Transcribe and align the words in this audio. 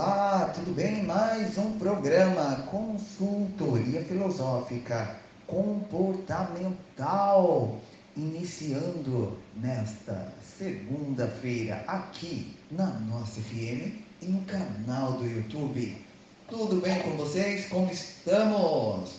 Olá, 0.00 0.52
tudo 0.54 0.72
bem? 0.76 1.02
Mais 1.02 1.58
um 1.58 1.76
programa 1.76 2.54
Consultoria 2.70 4.04
Filosófica 4.04 5.16
Comportamental, 5.44 7.80
iniciando 8.16 9.36
nesta 9.56 10.32
segunda-feira 10.56 11.82
aqui 11.88 12.56
na 12.70 12.86
nossa 12.86 13.40
FM 13.40 13.98
e 14.22 14.26
no 14.26 14.40
canal 14.42 15.14
do 15.14 15.26
YouTube. 15.26 16.00
Tudo 16.48 16.80
bem 16.80 17.02
com 17.02 17.16
vocês? 17.16 17.66
Como 17.66 17.90
estamos? 17.90 19.16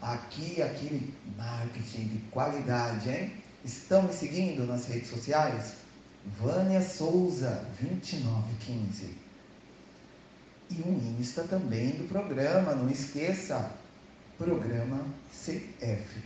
Aqui, 0.00 0.62
aquele 0.62 1.12
marketing 1.36 2.04
de 2.04 2.18
qualidade, 2.30 3.10
hein? 3.10 3.32
Estão 3.64 4.04
me 4.04 4.12
seguindo 4.12 4.64
nas 4.64 4.86
redes 4.86 5.10
sociais? 5.10 5.74
Vânia 6.38 6.82
Souza, 6.82 7.66
2915. 7.80 9.19
E 10.70 10.82
um 10.82 11.18
Insta 11.18 11.44
também 11.44 11.90
do 11.90 12.08
programa, 12.08 12.74
não 12.74 12.88
esqueça, 12.88 13.72
programa 14.38 15.04
CF. 15.32 16.22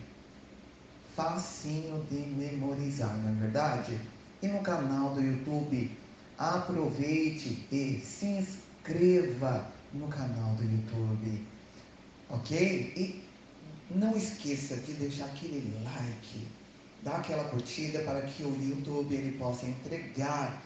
Facinho 1.16 2.04
de 2.10 2.16
memorizar, 2.16 3.16
não 3.18 3.30
é 3.30 3.40
verdade? 3.40 3.98
E 4.42 4.48
no 4.48 4.60
canal 4.60 5.14
do 5.14 5.22
YouTube, 5.22 5.90
aproveite 6.36 7.66
e 7.72 8.00
se 8.04 8.26
inscreva 8.26 9.66
no 9.92 10.08
canal 10.08 10.54
do 10.56 10.64
YouTube, 10.64 11.46
ok? 12.28 12.92
E 12.96 13.24
não 13.90 14.16
esqueça 14.16 14.76
de 14.76 14.92
deixar 14.94 15.26
aquele 15.26 15.72
like 15.84 16.46
dá 17.04 17.16
aquela 17.16 17.44
curtida 17.44 18.00
para 18.00 18.22
que 18.22 18.42
o 18.42 18.56
YouTube 18.60 19.14
ele 19.14 19.36
possa 19.36 19.66
entregar 19.66 20.60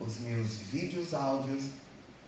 os 0.00 0.18
meus 0.18 0.58
vídeos 0.58 1.14
áudios 1.14 1.66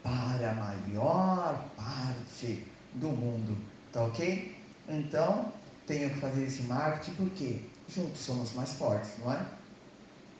para 0.06 0.52
a 0.52 0.54
maior 0.54 1.64
parte 1.76 2.64
do 2.94 3.08
mundo, 3.08 3.58
tá 3.92 4.04
ok? 4.04 4.56
Então, 4.88 5.52
tenho 5.84 6.10
que 6.10 6.20
fazer 6.20 6.44
esse 6.44 6.62
marketing 6.62 7.14
porque 7.14 7.60
juntos 7.88 8.20
somos 8.20 8.52
mais 8.54 8.72
fortes, 8.74 9.10
não 9.18 9.32
é? 9.32 9.44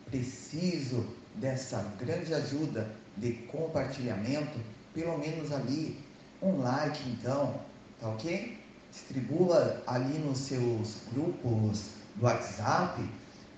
Preciso 0.09 1.05
dessa 1.35 1.83
grande 1.99 2.33
ajuda 2.33 2.89
de 3.17 3.33
compartilhamento, 3.51 4.57
pelo 4.95 5.19
menos 5.19 5.53
ali 5.53 5.99
um 6.41 6.59
like 6.59 7.03
então, 7.11 7.61
tá 8.01 8.09
ok? 8.09 8.57
Distribua 8.93 9.83
ali 9.89 10.17
nos 10.19 10.39
seus 10.39 10.99
grupos 11.13 11.91
do 12.15 12.25
WhatsApp, 12.25 13.03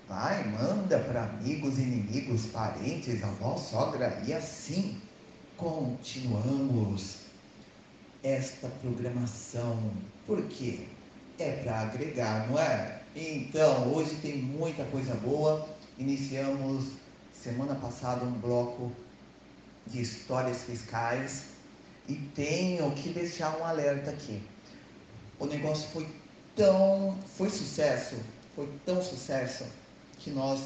vai, 0.07 0.43
manda 0.47 0.97
para 0.99 1.25
amigos, 1.25 1.77
inimigos, 1.77 2.47
parentes, 2.47 3.23
avó, 3.23 3.57
sogra 3.57 4.19
e 4.25 4.33
assim 4.33 4.99
continuamos 5.59 7.17
esta 8.23 8.69
programação. 8.81 9.91
Por 10.25 10.41
quê? 10.43 10.87
É 11.37 11.51
para 11.63 11.81
agregar, 11.81 12.49
não 12.49 12.57
é? 12.57 13.01
Então, 13.13 13.93
hoje 13.93 14.15
tem 14.21 14.37
muita 14.37 14.85
coisa 14.85 15.13
boa. 15.15 15.67
Iniciamos 15.97 16.85
semana 17.33 17.75
passada 17.75 18.23
um 18.23 18.31
bloco 18.31 18.89
de 19.87 20.01
histórias 20.01 20.63
fiscais 20.63 21.47
e 22.07 22.15
tenho 22.15 22.89
que 22.93 23.09
deixar 23.09 23.57
um 23.59 23.65
alerta 23.65 24.11
aqui. 24.11 24.41
O 25.39 25.45
negócio 25.45 25.89
foi 25.89 26.07
tão, 26.55 27.17
foi 27.35 27.49
sucesso, 27.49 28.15
foi 28.55 28.69
tão 28.85 29.01
sucesso 29.01 29.65
que 30.19 30.29
nós 30.31 30.61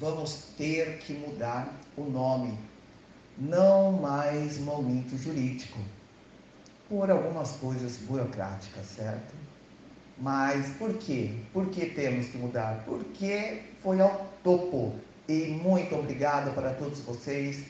vamos 0.00 0.34
ter 0.56 0.98
que 0.98 1.12
mudar 1.12 1.72
o 1.96 2.02
nome. 2.04 2.58
Não 3.36 3.92
mais 3.92 4.58
momento 4.58 5.16
jurídico, 5.16 5.78
por 6.88 7.10
algumas 7.10 7.50
coisas 7.52 7.96
burocráticas, 7.96 8.86
certo? 8.86 9.34
Mas 10.18 10.68
por 10.76 10.94
quê? 10.98 11.34
Por 11.52 11.68
que 11.70 11.86
temos 11.86 12.28
que 12.28 12.38
mudar? 12.38 12.84
Porque 12.86 13.62
foi 13.82 14.00
ao 14.00 14.32
topo. 14.44 14.94
E 15.28 15.46
muito 15.46 15.96
obrigado 15.96 16.54
para 16.54 16.74
todos 16.74 17.00
vocês 17.00 17.64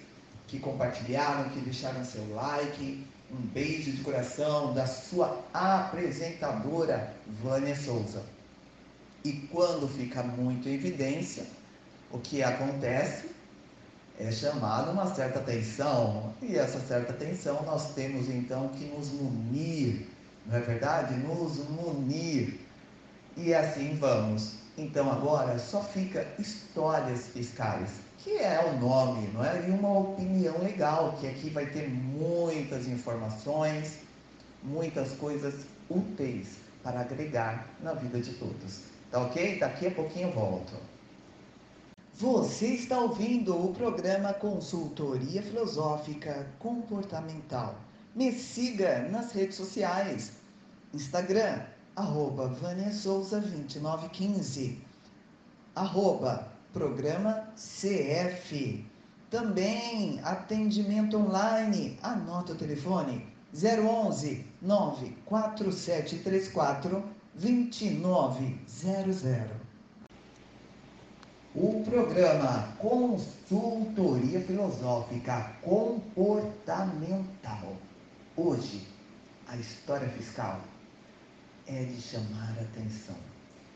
que 0.47 0.59
compartilharam, 0.59 1.49
que 1.51 1.61
deixaram 1.61 2.05
seu 2.05 2.35
like. 2.35 3.07
Um 3.33 3.41
beijo 3.47 3.91
de 3.91 4.03
coração 4.03 4.75
da 4.75 4.87
sua 4.87 5.43
apresentadora, 5.55 7.15
Vânia 7.43 7.75
Souza. 7.75 8.23
E 9.25 9.33
quando 9.51 9.89
fica 9.89 10.23
muito 10.23 10.69
em 10.69 10.75
evidência, 10.75 11.47
o 12.13 12.19
que 12.19 12.43
acontece 12.43 13.34
é 14.25 14.33
chamado 14.33 14.91
uma 14.91 15.15
certa 15.15 15.39
atenção. 15.39 16.35
E 16.41 16.57
essa 16.57 16.81
certa 16.81 17.13
atenção 17.13 17.63
nós 17.65 17.93
temos 17.95 18.29
então 18.29 18.69
que 18.69 18.87
nos 18.87 19.11
munir, 19.11 20.07
não 20.47 20.57
é 20.57 20.61
verdade? 20.61 21.15
Nos 21.15 21.59
munir. 21.69 22.61
E 23.37 23.53
assim 23.55 23.97
vamos. 23.97 24.55
Então 24.79 25.11
agora 25.11 25.59
só 25.59 25.83
fica 25.83 26.27
histórias 26.39 27.29
fiscais, 27.29 27.91
que 28.19 28.39
é 28.39 28.65
o 28.65 28.81
nome, 28.81 29.29
não 29.29 29.45
é? 29.45 29.69
E 29.69 29.71
uma 29.71 29.99
opinião 29.99 30.59
legal, 30.59 31.17
que 31.21 31.27
aqui 31.27 31.51
vai 31.51 31.67
ter 31.67 31.89
muitas 31.89 32.89
informações, 32.89 33.99
muitas 34.63 35.13
coisas 35.13 35.55
úteis 35.89 36.57
para 36.83 37.01
agregar 37.01 37.67
na 37.83 37.93
vida 37.93 38.21
de 38.21 38.33
todos. 38.35 38.81
Tá 39.11 39.21
ok? 39.21 39.59
Daqui 39.59 39.87
a 39.87 39.91
pouquinho 39.91 40.29
eu 40.29 40.33
volto. 40.33 40.73
Você 42.17 42.69
está 42.69 43.01
ouvindo 43.01 43.61
o 43.61 43.75
programa 43.75 44.33
Consultoria 44.33 45.43
Filosófica 45.43 46.47
Comportamental. 46.61 47.75
Me 48.15 48.31
siga 48.31 49.09
nas 49.09 49.33
redes 49.33 49.57
sociais. 49.57 50.35
Instagram, 50.93 51.65
arroba 51.97 52.47
Vânia 52.47 52.93
Souza 52.93 53.41
2915. 53.41 54.81
Arroba 55.75 56.53
Programa 56.73 57.49
CF. 57.57 58.89
Também 59.29 60.21
atendimento 60.23 61.17
online. 61.17 61.99
Anota 62.01 62.53
o 62.53 62.57
telefone 62.57 63.27
011 63.53 64.47
94734 64.63 67.03
2900. 67.35 69.64
O 71.57 71.85
programa 71.85 72.75
Consultoria 72.79 74.41
Filosófica 74.41 75.53
Comportamental. 75.63 77.77
Hoje, 78.37 78.85
a 79.47 79.57
história 79.57 80.09
fiscal 80.09 80.61
é 81.69 81.85
de 81.85 82.01
chamar 82.01 82.57
a 82.59 82.63
atenção. 82.63 83.15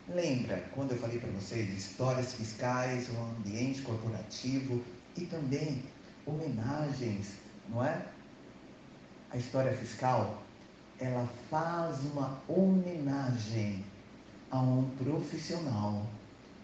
Lembra 0.09 0.69
quando 0.75 0.91
eu 0.91 0.99
falei 0.99 1.21
para 1.21 1.31
vocês 1.31 1.73
histórias 1.73 2.35
fiscais, 2.35 3.09
o 3.11 3.17
ambiente 3.17 3.81
corporativo 3.83 4.83
e 5.17 5.25
também 5.27 5.85
homenagens, 6.27 7.35
não 7.69 7.85
é? 7.85 8.05
A 9.31 9.37
história 9.37 9.73
fiscal 9.77 10.43
ela 10.99 11.29
faz 11.49 12.01
uma 12.07 12.43
homenagem 12.49 13.85
a 14.51 14.61
um 14.61 14.91
profissional 14.97 16.05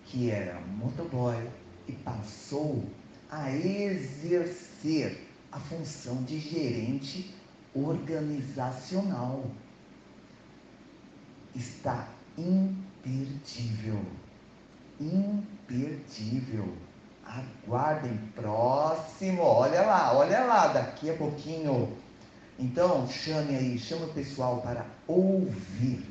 que 0.07 0.31
era 0.31 0.61
motoboy 0.61 1.49
e 1.89 1.93
passou 1.93 2.85
a 3.31 3.51
exercer 3.51 5.27
a 5.51 5.59
função 5.59 6.23
de 6.25 6.39
gerente 6.39 7.35
organizacional. 7.75 9.45
Está 11.55 12.09
imperdível. 12.37 14.01
Imperdível. 15.01 16.75
Aguardem 17.25 18.17
próximo. 18.35 19.43
Olha 19.43 19.83
lá, 19.83 20.17
olha 20.17 20.45
lá, 20.45 20.69
daqui 20.69 21.11
a 21.11 21.17
pouquinho 21.17 21.97
então, 22.59 23.09
chame 23.09 23.57
aí, 23.57 23.79
chame 23.79 24.05
o 24.05 24.13
pessoal 24.13 24.61
para 24.61 24.87
ouvir, 25.09 26.07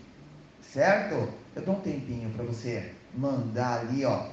certo? 0.62 1.34
Eu 1.56 1.62
dou 1.62 1.76
um 1.76 1.80
tempinho 1.80 2.30
para 2.32 2.44
você 2.44 2.92
mandar 3.16 3.82
ali, 3.82 4.06
ó, 4.06 4.30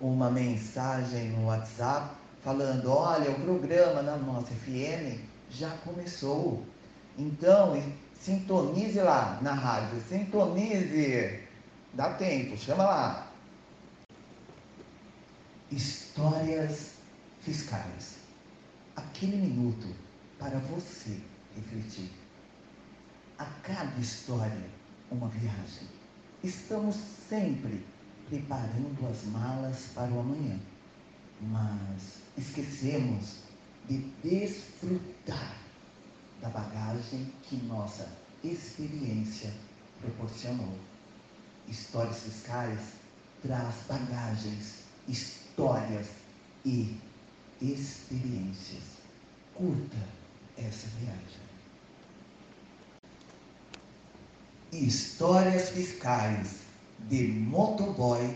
uma 0.00 0.30
mensagem 0.30 1.30
no 1.30 1.46
WhatsApp 1.46 2.14
falando: 2.42 2.90
olha, 2.90 3.30
o 3.30 3.40
programa 3.40 4.02
na 4.02 4.16
nossa 4.16 4.52
FM 4.54 5.20
já 5.50 5.70
começou. 5.78 6.66
Então, 7.16 7.80
sintonize 8.14 9.00
lá 9.00 9.38
na 9.42 9.52
rádio, 9.52 10.00
sintonize. 10.08 11.40
Dá 11.94 12.14
tempo, 12.14 12.56
chama 12.56 12.84
lá. 12.84 13.26
Histórias 15.70 16.94
fiscais. 17.40 18.16
Aquele 18.96 19.36
minuto 19.36 19.88
para 20.38 20.58
você 20.58 21.20
refletir. 21.54 22.10
A 23.38 23.44
cada 23.62 24.00
história, 24.00 24.70
uma 25.10 25.28
viagem. 25.28 25.91
Estamos 26.42 26.96
sempre 27.28 27.86
preparando 28.28 29.08
as 29.08 29.22
malas 29.26 29.86
para 29.94 30.10
o 30.10 30.18
amanhã, 30.18 30.58
mas 31.40 32.20
esquecemos 32.36 33.36
de 33.88 33.98
desfrutar 34.24 35.56
da 36.40 36.48
bagagem 36.48 37.32
que 37.44 37.56
nossa 37.58 38.08
experiência 38.42 39.54
proporcionou. 40.00 40.76
Histórias 41.68 42.24
fiscais 42.24 42.80
traz 43.40 43.76
bagagens, 43.88 44.82
histórias 45.06 46.08
e 46.64 46.98
experiências. 47.60 48.82
Curta 49.54 50.08
essa 50.56 50.88
viagem. 50.98 51.41
Histórias 54.72 55.68
fiscais 55.68 56.60
de 57.10 57.28
motoboy 57.28 58.34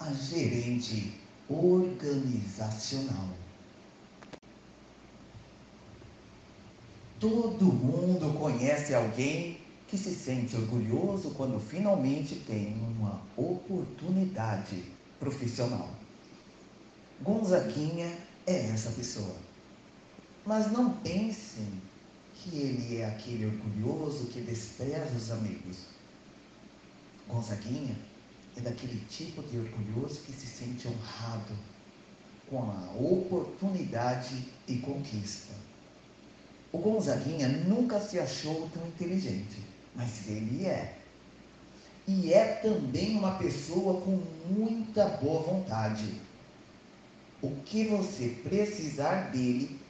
a 0.00 0.12
gerente 0.12 1.14
organizacional. 1.48 3.28
Todo 7.20 7.64
mundo 7.66 8.36
conhece 8.36 8.94
alguém 8.94 9.60
que 9.86 9.96
se 9.96 10.12
sente 10.12 10.56
orgulhoso 10.56 11.30
quando 11.36 11.60
finalmente 11.60 12.34
tem 12.34 12.74
uma 12.98 13.22
oportunidade 13.36 14.82
profissional. 15.20 15.88
Gonzaguinha 17.22 18.12
é 18.44 18.70
essa 18.70 18.90
pessoa. 18.90 19.36
Mas 20.44 20.70
não 20.72 20.90
pensem 20.94 21.80
que 22.38 22.56
ele 22.56 22.98
é 22.98 23.06
aquele 23.06 23.46
orgulhoso 23.46 24.26
que 24.26 24.40
despreza 24.40 25.16
os 25.16 25.30
amigos. 25.30 25.86
Gonzaguinha 27.28 27.96
é 28.56 28.60
daquele 28.60 29.04
tipo 29.08 29.42
de 29.42 29.58
orgulhoso 29.58 30.20
que 30.22 30.32
se 30.32 30.46
sente 30.46 30.86
honrado 30.86 31.54
com 32.48 32.62
a 32.62 32.92
oportunidade 32.94 34.48
e 34.68 34.76
conquista. 34.76 35.52
O 36.72 36.78
Gonzaguinha 36.78 37.48
nunca 37.48 38.00
se 38.00 38.18
achou 38.18 38.68
tão 38.70 38.86
inteligente, 38.86 39.62
mas 39.94 40.28
ele 40.28 40.66
é. 40.66 40.98
E 42.06 42.32
é 42.32 42.54
também 42.56 43.16
uma 43.16 43.36
pessoa 43.36 44.00
com 44.02 44.22
muita 44.48 45.08
boa 45.08 45.42
vontade. 45.42 46.20
O 47.42 47.50
que 47.64 47.86
você 47.86 48.28
precisar 48.44 49.30
dele, 49.30 49.80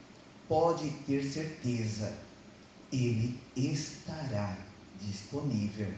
pode 0.49 0.91
ter 1.07 1.25
certeza, 1.25 2.13
ele 2.93 3.39
estará 3.57 4.57
disponível. 5.01 5.93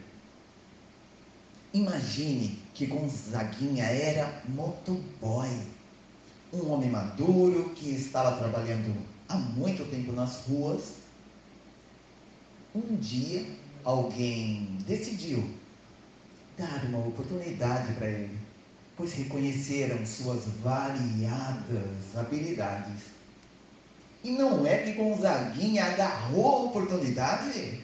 Imagine 1.73 2.59
que 2.75 2.87
Gonzaguinha 2.87 3.85
era 3.85 4.43
motoboy, 4.49 5.51
um 6.53 6.71
homem 6.71 6.91
maduro 6.91 7.71
que 7.75 7.91
estava 7.91 8.39
trabalhando 8.39 8.97
há 9.29 9.37
muito 9.37 9.85
tempo 9.91 10.13
nas 10.13 10.47
ruas. 10.47 10.95
Um 12.75 12.97
dia, 12.97 13.47
alguém 13.85 14.79
decidiu 14.87 15.49
dar 16.57 16.85
uma 16.87 17.07
oportunidade 17.07 17.93
para 17.95 18.09
ele, 18.09 18.39
pois 18.97 19.13
reconheceram 19.13 20.05
suas 20.07 20.45
variadas 20.63 22.17
habilidades. 22.17 23.18
E 24.25 24.31
não 24.31 24.67
é 24.67 24.79
que 24.79 24.93
Gonzaguinha 24.93 25.85
agarrou 25.85 26.47
a 26.47 26.63
oportunidade? 26.65 27.81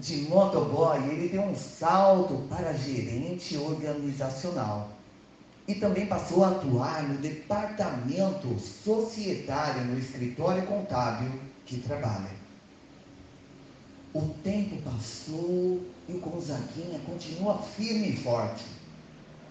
De 0.00 0.16
motoboy, 0.22 0.98
ele 1.10 1.28
deu 1.28 1.42
um 1.42 1.54
salto 1.54 2.46
para 2.48 2.72
gerente 2.72 3.56
organizacional 3.56 4.90
e 5.68 5.76
também 5.76 6.06
passou 6.06 6.44
a 6.44 6.48
atuar 6.50 7.04
no 7.04 7.18
departamento 7.18 8.58
societário 8.58 9.84
no 9.84 9.98
escritório 9.98 10.66
contábil 10.66 11.30
que 11.64 11.78
trabalha. 11.78 12.42
O 14.12 14.22
tempo 14.42 14.76
passou 14.82 15.86
e 16.08 16.12
o 16.12 16.20
Gonzaguinha 16.20 16.98
continua 17.06 17.62
firme 17.62 18.10
e 18.10 18.16
forte, 18.16 18.64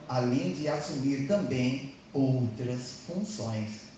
além 0.07 0.53
de 0.53 0.67
assumir 0.67 1.27
também 1.27 1.95
outras 2.13 2.91
funções. 3.07 3.90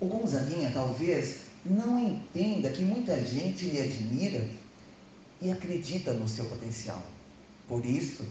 O 0.00 0.06
Gonzaguinha 0.06 0.70
talvez 0.72 1.40
não 1.62 1.98
entenda 1.98 2.70
que 2.70 2.82
muita 2.82 3.22
gente 3.22 3.66
lhe 3.66 3.82
admira 3.82 4.48
e 5.42 5.52
acredita 5.52 6.14
no 6.14 6.26
seu 6.26 6.46
potencial. 6.46 7.02
Por 7.68 7.84
isso, 7.84 8.24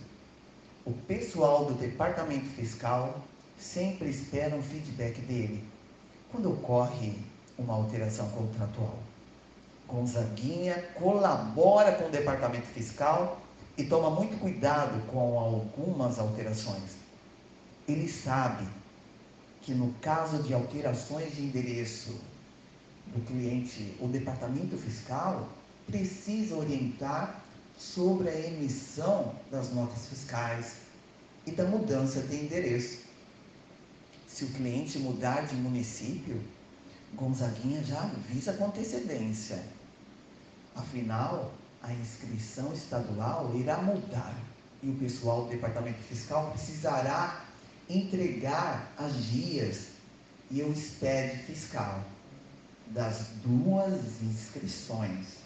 o 0.83 0.91
pessoal 0.91 1.65
do 1.65 1.75
departamento 1.75 2.47
fiscal 2.47 3.23
sempre 3.55 4.09
espera 4.09 4.55
um 4.55 4.63
feedback 4.63 5.21
dele 5.21 5.63
quando 6.31 6.51
ocorre 6.51 7.13
uma 7.55 7.75
alteração 7.75 8.27
contratual. 8.31 8.97
Gonzaguinha 9.87 10.81
colabora 10.95 11.91
com 11.91 12.05
o 12.05 12.11
departamento 12.11 12.65
fiscal 12.67 13.39
e 13.77 13.83
toma 13.83 14.09
muito 14.09 14.39
cuidado 14.39 14.99
com 15.07 15.37
algumas 15.37 16.17
alterações. 16.17 16.97
Ele 17.87 18.07
sabe 18.07 18.67
que 19.61 19.73
no 19.73 19.93
caso 20.01 20.41
de 20.43 20.53
alterações 20.53 21.35
de 21.35 21.43
endereço 21.43 22.19
do 23.07 23.25
cliente, 23.25 23.95
o 23.99 24.07
departamento 24.07 24.77
fiscal 24.77 25.49
precisa 25.87 26.55
orientar 26.55 27.43
sobre 27.77 28.29
a 28.29 28.47
emissão 28.47 29.35
das 29.49 29.73
notas 29.73 30.07
fiscais 30.07 30.75
e 31.45 31.51
da 31.51 31.65
mudança 31.65 32.21
de 32.21 32.35
endereço. 32.35 32.99
Se 34.27 34.45
o 34.45 34.49
cliente 34.49 34.99
mudar 34.99 35.47
de 35.47 35.55
município, 35.55 36.41
Gonzaguinha 37.15 37.83
já 37.83 38.01
avisa 38.01 38.53
com 38.53 38.67
antecedência. 38.67 39.63
Afinal, 40.75 41.51
a 41.81 41.91
inscrição 41.93 42.71
estadual 42.73 43.55
irá 43.55 43.81
mudar 43.81 44.35
e 44.83 44.89
o 44.89 44.95
pessoal 44.95 45.43
do 45.43 45.49
departamento 45.49 45.99
fiscal 46.03 46.51
precisará 46.51 47.45
entregar 47.89 48.93
as 48.97 49.13
guias 49.13 49.87
e 50.51 50.61
o 50.61 50.75
SPED 50.75 51.43
fiscal 51.43 52.03
das 52.87 53.27
duas 53.43 54.21
inscrições. 54.21 55.37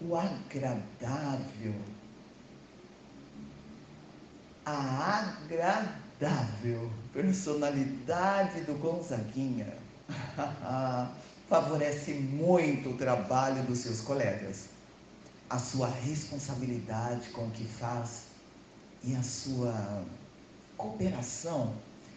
O 0.00 0.14
agradável, 0.14 1.74
a 4.66 5.36
agradável 5.40 6.90
personalidade 7.12 8.60
do 8.62 8.74
Gonzaguinha 8.74 9.72
favorece 11.48 12.12
muito 12.12 12.90
o 12.90 12.96
trabalho 12.98 13.62
dos 13.64 13.78
seus 13.78 14.02
colegas, 14.02 14.68
a 15.48 15.58
sua 15.58 15.88
responsabilidade 15.88 17.30
com 17.30 17.46
o 17.46 17.50
que 17.52 17.64
faz 17.64 18.24
e 19.02 19.14
a 19.14 19.22
sua 19.22 20.04
cooperação 20.76 21.74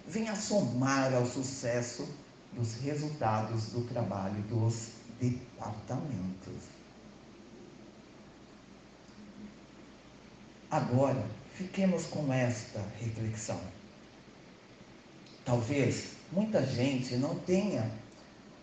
vem 0.08 0.28
a 0.30 0.36
somar 0.36 1.13
ao 1.13 1.25
sucesso 1.25 2.08
dos 2.54 2.75
resultados 2.75 3.72
do 3.72 3.82
trabalho 3.88 4.42
dos 4.44 4.89
departamentos. 5.20 6.63
Agora, 10.72 11.25
fiquemos 11.56 12.06
com 12.06 12.32
esta 12.32 12.80
reflexão. 13.00 13.60
Talvez 15.44 16.12
muita 16.32 16.63
gente 16.66 17.16
não 17.18 17.36
tenha 17.39 17.89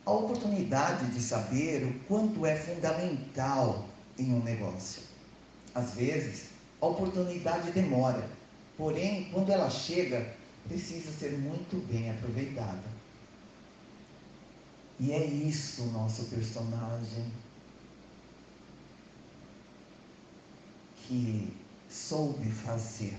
a 0.04 0.12
oportunidade 0.12 1.04
de 1.10 1.20
saber 1.20 1.84
o 1.84 1.92
quanto 2.06 2.46
é 2.46 2.54
fundamental 2.54 3.88
em 4.16 4.32
um 4.32 4.42
negócio. 4.42 5.02
Às 5.74 5.94
vezes, 5.94 6.50
a 6.80 6.86
oportunidade 6.86 7.72
demora, 7.72 8.28
porém, 8.76 9.30
quando 9.32 9.50
ela 9.50 9.70
chega, 9.70 10.34
precisa 10.68 11.10
ser 11.12 11.38
muito 11.38 11.76
bem 11.86 12.10
aproveitada. 12.10 12.96
E 14.98 15.12
é 15.12 15.24
isso 15.24 15.82
o 15.82 15.92
nosso 15.92 16.24
personagem 16.24 17.30
que 20.96 21.52
soube 21.88 22.50
fazer. 22.50 23.16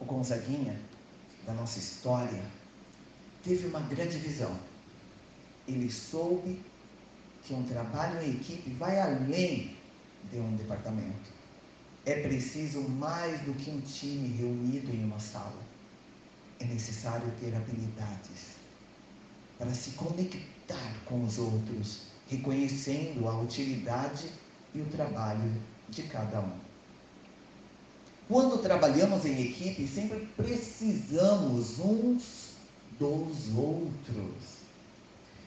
O 0.00 0.04
Gonzaguinha, 0.04 0.78
da 1.46 1.52
nossa 1.52 1.78
história, 1.78 2.42
teve 3.42 3.66
uma 3.66 3.80
grande 3.80 4.18
visão. 4.18 4.58
Ele 5.68 5.90
soube 5.90 6.62
que 7.44 7.54
um 7.54 7.62
trabalho 7.64 8.22
em 8.22 8.36
equipe 8.36 8.70
vai 8.70 8.98
além 8.98 9.76
de 10.30 10.38
um 10.38 10.56
departamento. 10.56 11.33
É 12.06 12.20
preciso 12.20 12.80
mais 12.82 13.40
do 13.42 13.54
que 13.54 13.70
um 13.70 13.80
time 13.80 14.28
reunido 14.36 14.94
em 14.94 15.04
uma 15.04 15.18
sala. 15.18 15.62
É 16.60 16.64
necessário 16.66 17.32
ter 17.40 17.54
habilidades 17.54 18.56
para 19.58 19.72
se 19.72 19.92
conectar 19.92 20.96
com 21.06 21.24
os 21.24 21.38
outros, 21.38 22.02
reconhecendo 22.28 23.26
a 23.26 23.40
utilidade 23.40 24.30
e 24.74 24.80
o 24.80 24.86
trabalho 24.86 25.50
de 25.88 26.02
cada 26.02 26.40
um. 26.40 26.52
Quando 28.28 28.60
trabalhamos 28.62 29.24
em 29.24 29.50
equipe, 29.50 29.86
sempre 29.86 30.26
precisamos 30.36 31.78
uns 31.78 32.54
dos 32.98 33.54
outros. 33.56 34.64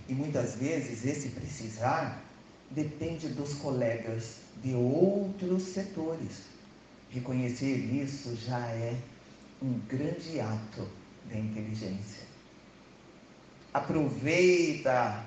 E 0.08 0.14
muitas 0.14 0.56
vezes 0.56 1.06
esse 1.06 1.30
precisar 1.30 2.22
depende 2.72 3.28
dos 3.30 3.54
colegas 3.56 4.47
de 4.64 4.74
outros 4.74 5.64
setores. 5.64 6.44
Reconhecer 7.10 7.76
isso 7.76 8.36
já 8.36 8.60
é 8.68 8.96
um 9.62 9.80
grande 9.88 10.40
ato 10.40 10.88
de 11.26 11.38
inteligência. 11.38 12.28
Aproveita 13.74 15.24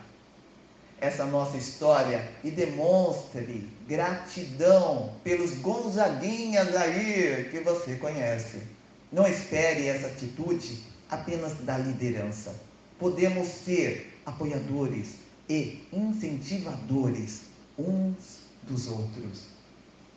essa 1.00 1.24
nossa 1.24 1.56
história 1.56 2.30
e 2.44 2.50
demonstre 2.50 3.68
gratidão 3.88 5.14
pelos 5.24 5.54
Gonzaguinhas 5.54 6.74
aí 6.76 7.48
que 7.50 7.60
você 7.60 7.96
conhece. 7.96 8.62
Não 9.10 9.26
espere 9.26 9.86
essa 9.86 10.08
atitude 10.08 10.84
apenas 11.08 11.54
da 11.60 11.78
liderança. 11.78 12.54
Podemos 12.98 13.48
ser 13.48 14.20
apoiadores 14.26 15.14
e 15.48 15.82
incentivadores 15.92 17.42
uns 17.78 18.39
dos 18.70 18.86
outros. 18.86 19.50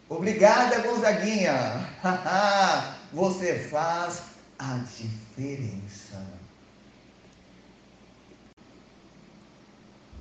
Obrigada, 0.07 0.79
Gonzaguinha! 0.81 1.89
Você 3.11 3.59
faz 3.69 4.21
a 4.59 4.77
diferença. 4.77 6.25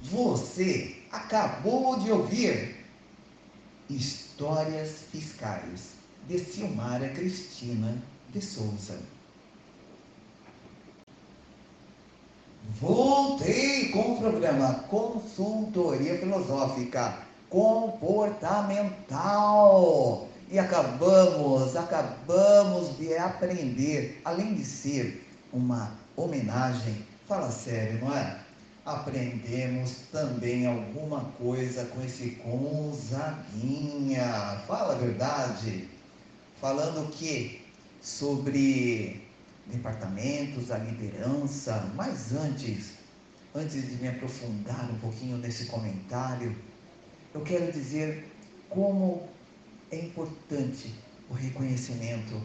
Você 0.02 0.96
acabou 1.12 1.98
de 2.00 2.10
ouvir 2.10 2.84
Histórias 3.88 5.04
Fiscais 5.12 5.92
de 6.26 6.38
Silmara 6.38 7.08
Cristina 7.10 7.96
de 8.30 8.40
Souza. 8.40 8.98
Voltei 12.80 13.90
com 13.90 14.14
o 14.14 14.18
programa 14.18 14.74
Consultoria 14.88 16.18
Filosófica 16.18 17.31
Comportamental. 17.52 20.26
E 20.50 20.58
acabamos, 20.58 21.76
acabamos 21.76 22.96
de 22.96 23.14
aprender, 23.14 24.22
além 24.24 24.54
de 24.54 24.64
ser 24.64 25.28
uma 25.52 25.92
homenagem, 26.16 27.06
fala 27.28 27.50
sério, 27.50 28.00
não 28.00 28.16
é? 28.16 28.38
Aprendemos 28.86 29.96
também 30.10 30.66
alguma 30.66 31.26
coisa 31.38 31.84
com 31.84 32.02
esse 32.02 32.40
Gonzaguinha. 32.42 34.22
Fala 34.66 34.94
a 34.94 34.96
verdade. 34.96 35.90
Falando 36.58 37.12
que 37.12 37.60
sobre 38.00 39.22
departamentos, 39.66 40.70
a 40.70 40.78
liderança, 40.78 41.86
mas 41.94 42.32
antes, 42.32 42.92
antes 43.54 43.90
de 43.90 43.96
me 43.96 44.08
aprofundar 44.08 44.90
um 44.90 44.98
pouquinho 44.98 45.36
nesse 45.36 45.66
comentário, 45.66 46.56
eu 47.34 47.40
quero 47.42 47.72
dizer 47.72 48.24
como 48.68 49.28
é 49.90 49.98
importante 49.98 50.94
o 51.30 51.34
reconhecimento, 51.34 52.40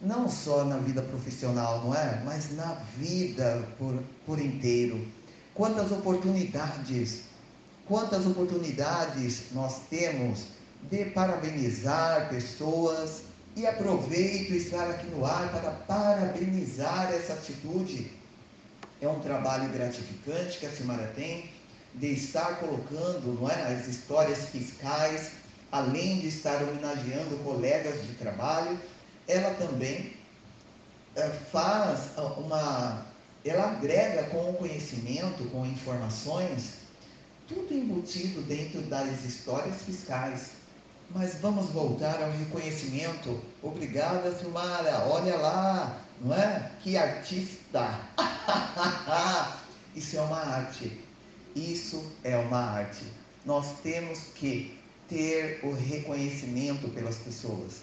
não 0.00 0.28
só 0.28 0.64
na 0.64 0.78
vida 0.78 1.02
profissional, 1.02 1.82
não 1.84 1.94
é? 1.94 2.22
Mas 2.24 2.54
na 2.54 2.74
vida 2.96 3.66
por, 3.78 4.02
por 4.26 4.38
inteiro. 4.38 5.06
Quantas 5.54 5.92
oportunidades, 5.92 7.22
quantas 7.86 8.26
oportunidades 8.26 9.44
nós 9.52 9.80
temos 9.88 10.46
de 10.90 11.04
parabenizar 11.06 12.28
pessoas 12.28 13.22
e 13.56 13.66
aproveito 13.66 14.52
estar 14.52 14.90
aqui 14.90 15.06
no 15.06 15.24
ar 15.24 15.50
para 15.52 15.70
parabenizar 15.70 17.12
essa 17.12 17.34
atitude. 17.34 18.10
É 19.00 19.08
um 19.08 19.20
trabalho 19.20 19.70
gratificante 19.70 20.58
que 20.58 20.66
a 20.66 20.70
Simara 20.70 21.12
tem 21.14 21.53
de 21.94 22.12
estar 22.12 22.58
colocando 22.58 23.38
não 23.40 23.48
é, 23.48 23.72
as 23.72 23.86
histórias 23.86 24.48
fiscais, 24.48 25.30
além 25.70 26.20
de 26.20 26.28
estar 26.28 26.62
homenageando 26.62 27.36
colegas 27.44 28.02
de 28.06 28.14
trabalho, 28.14 28.78
ela 29.28 29.54
também 29.54 30.14
é, 31.16 31.28
faz 31.52 32.10
uma. 32.36 33.06
Ela 33.44 33.72
agrega 33.72 34.24
com 34.24 34.50
o 34.50 34.54
conhecimento, 34.54 35.44
com 35.50 35.66
informações, 35.66 36.74
tudo 37.46 37.74
embutido 37.74 38.40
dentro 38.42 38.80
das 38.82 39.22
histórias 39.22 39.82
fiscais 39.82 40.52
mas 41.10 41.36
vamos 41.40 41.70
voltar 41.70 42.22
ao 42.22 42.30
reconhecimento. 42.32 43.40
Obrigada, 43.62 44.34
Silmara. 44.36 45.06
Olha 45.06 45.36
lá, 45.36 46.00
não 46.20 46.34
é? 46.34 46.70
Que 46.82 46.96
artista! 46.96 48.00
Isso 49.94 50.16
é 50.16 50.20
uma 50.20 50.38
arte. 50.38 51.03
Isso 51.54 52.04
é 52.22 52.36
uma 52.36 52.58
arte. 52.58 53.04
Nós 53.44 53.80
temos 53.82 54.18
que 54.34 54.78
ter 55.08 55.60
o 55.62 55.72
reconhecimento 55.72 56.88
pelas 56.88 57.16
pessoas. 57.16 57.82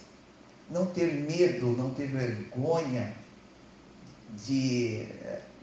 Não 0.70 0.86
ter 0.88 1.14
medo, 1.14 1.68
não 1.78 1.94
ter 1.94 2.08
vergonha 2.08 3.14
de, 4.46 5.06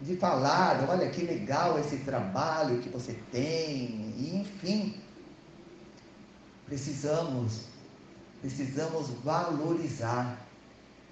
de 0.01 0.17
falar, 0.17 0.89
olha 0.89 1.09
que 1.11 1.23
legal 1.23 1.79
esse 1.79 1.97
trabalho 1.99 2.81
que 2.81 2.89
você 2.91 3.17
tem, 3.33 4.15
e, 4.17 4.37
enfim, 4.37 4.95
Precisamos, 6.69 7.63
precisamos 8.43 9.09
valorizar. 9.25 10.47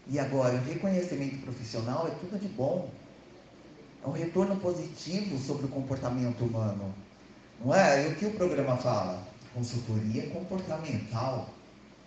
E 0.07 0.19
agora, 0.19 0.55
o 0.55 0.63
reconhecimento 0.63 1.39
profissional 1.39 2.07
é 2.07 2.11
tudo 2.11 2.39
de 2.39 2.47
bom. 2.47 2.91
É 4.07 4.09
um 4.09 4.13
retorno 4.13 4.57
positivo 4.59 5.37
sobre 5.37 5.67
o 5.67 5.69
comportamento 5.69 6.45
humano. 6.45 6.95
Não 7.59 7.75
é? 7.75 8.07
E 8.07 8.13
o 8.13 8.15
que 8.15 8.27
o 8.27 8.31
programa 8.35 8.77
fala? 8.77 9.21
Consultoria 9.53 10.31
comportamental. 10.31 11.49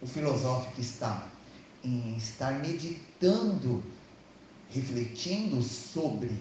O 0.02 0.08
filosófico 0.08 0.80
está 0.80 1.28
em 1.84 2.16
estar 2.16 2.54
meditando, 2.54 3.84
refletindo 4.70 5.62
sobre, 5.62 6.32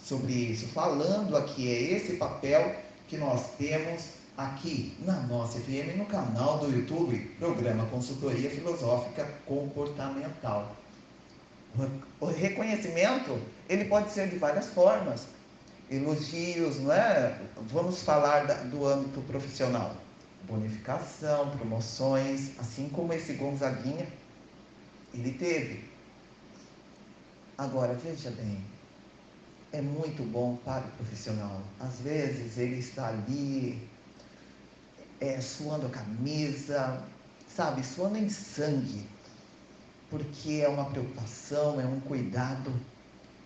sobre 0.00 0.32
isso, 0.32 0.68
falando 0.68 1.36
aqui, 1.36 1.68
é 1.68 1.94
esse 1.94 2.12
papel 2.12 2.76
que 3.08 3.16
nós 3.16 3.50
temos 3.56 4.04
aqui 4.36 4.96
na 5.04 5.20
nossa 5.22 5.58
FM, 5.58 5.96
no 5.96 6.06
canal 6.06 6.58
do 6.58 6.70
YouTube, 6.70 7.18
programa 7.40 7.84
Consultoria 7.86 8.48
Filosófica 8.48 9.24
Comportamental. 9.44 10.76
O 12.20 12.26
reconhecimento, 12.26 13.40
ele 13.68 13.84
pode 13.84 14.10
ser 14.10 14.28
de 14.28 14.38
várias 14.38 14.66
formas. 14.70 15.26
Elogios, 15.90 16.80
não 16.80 16.92
é? 16.92 17.40
Vamos 17.70 18.02
falar 18.02 18.44
do 18.64 18.86
âmbito 18.86 19.20
profissional. 19.22 19.96
Bonificação, 20.44 21.50
promoções, 21.50 22.58
assim 22.58 22.88
como 22.88 23.12
esse 23.12 23.34
Gonzaguinha, 23.34 24.06
ele 25.14 25.32
teve. 25.32 25.88
Agora, 27.56 27.94
veja 27.94 28.30
bem, 28.30 28.64
é 29.72 29.80
muito 29.80 30.22
bom 30.22 30.56
para 30.64 30.84
o 30.84 30.90
profissional. 30.92 31.60
Às 31.80 32.00
vezes 32.00 32.56
ele 32.56 32.78
está 32.78 33.08
ali 33.08 33.88
é, 35.20 35.40
suando 35.40 35.86
a 35.86 35.90
camisa, 35.90 37.02
sabe, 37.48 37.84
suando 37.84 38.18
em 38.18 38.28
sangue, 38.28 39.06
porque 40.10 40.60
é 40.62 40.68
uma 40.68 40.86
preocupação, 40.86 41.80
é 41.80 41.84
um 41.84 42.00
cuidado 42.00 42.72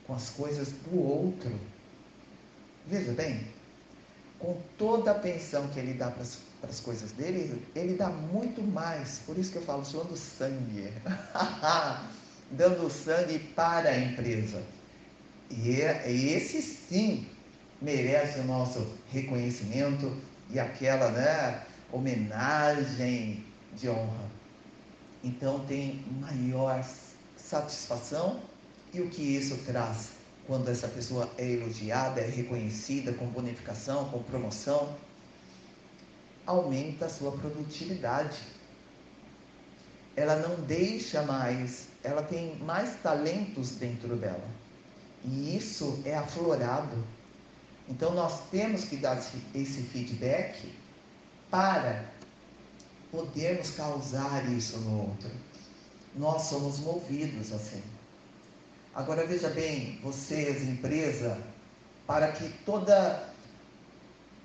com 0.07 0.15
as 0.15 0.31
coisas 0.31 0.73
do 0.73 0.99
outro. 0.99 1.59
Veja 2.87 3.13
bem, 3.13 3.47
com 4.39 4.61
toda 4.77 5.13
a 5.13 5.15
atenção 5.15 5.69
que 5.69 5.79
ele 5.79 5.95
dá 5.95 6.11
para 6.11 6.25
as 6.69 6.81
coisas 6.81 7.13
dele, 7.13 7.63
ele 7.75 7.95
dá 7.95 8.09
muito 8.09 8.63
mais. 8.63 9.21
Por 9.27 9.39
isso 9.39 9.53
que 9.53 9.59
eu 9.59 9.63
falo, 9.63 9.85
suando 9.85 10.17
sangue. 10.17 10.93
Dando 12.51 12.91
sangue 12.91 13.39
para 13.39 13.91
a 13.91 13.99
empresa. 13.99 14.63
E 15.51 15.81
é, 15.81 16.11
esse 16.11 16.61
sim 16.61 17.27
merece 17.81 18.39
o 18.41 18.45
nosso 18.45 18.87
reconhecimento, 19.11 20.17
e 20.51 20.61
aquela 20.61 21.11
né, 21.11 21.63
homenagem 21.91 23.45
de 23.75 23.89
honra. 23.89 24.32
Então 25.23 25.61
tem 25.67 26.05
maior 26.21 26.85
satisfação 27.37 28.41
e 28.93 29.01
o 29.01 29.09
que 29.09 29.23
isso 29.23 29.57
traz 29.65 30.11
quando 30.47 30.69
essa 30.69 30.89
pessoa 30.89 31.31
é 31.39 31.49
elogiada, 31.49 32.21
é 32.21 32.29
reconhecida 32.29 33.13
com 33.13 33.27
bonificação, 33.27 34.09
com 34.09 34.23
promoção, 34.25 34.97
aumenta 36.45 37.07
a 37.07 37.09
sua 37.09 37.33
produtividade. 37.33 38.39
Ela 40.17 40.37
não 40.37 40.61
deixa 40.63 41.23
mais, 41.23 41.89
ela 42.03 42.23
tem 42.23 42.57
mais 42.57 42.97
talentos 43.03 43.71
dentro 43.77 44.17
dela. 44.17 44.49
E 45.25 45.57
isso 45.57 46.03
é 46.05 46.17
aflorado 46.17 47.03
então 47.89 48.15
nós 48.15 48.41
temos 48.51 48.85
que 48.85 48.97
dar 48.97 49.19
esse 49.55 49.83
feedback 49.83 50.73
para 51.51 52.05
podermos 53.13 53.71
causar 53.73 54.51
isso 54.51 54.79
no 54.79 55.03
outro. 55.03 55.31
Nós 56.17 56.43
somos 56.43 56.81
movidos 56.81 57.53
assim. 57.53 57.83
Agora 58.95 59.27
veja 59.27 59.49
bem, 59.51 60.01
vocês, 60.03 60.63
empresa, 60.63 61.39
para 62.07 62.33
que 62.33 62.49
toda 62.65 63.31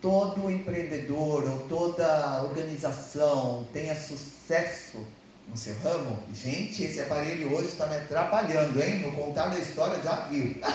todo 0.01 0.51
empreendedor 0.51 1.49
ou 1.49 1.59
toda 1.67 2.43
organização 2.43 3.65
tenha 3.73 3.95
sucesso 3.95 5.03
no 5.47 5.57
seu 5.57 5.75
ramo, 5.79 6.21
gente, 6.33 6.83
esse 6.83 7.01
aparelho 7.01 7.51
hoje 7.53 7.69
está 7.69 7.87
me 7.87 7.95
atrapalhando, 7.95 8.81
hein? 8.81 8.99
No 8.99 9.11
contar 9.13 9.47
da 9.47 9.57
história 9.57 10.01
já 10.03 10.27
viu. 10.27 10.55